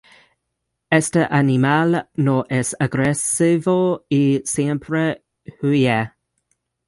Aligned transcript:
Este 0.89 1.27
animal 1.29 2.09
no 2.15 2.45
es 2.49 2.75
agresivo 2.79 4.03
y 4.09 4.41
siempre 4.45 5.23
huye. 5.61 6.11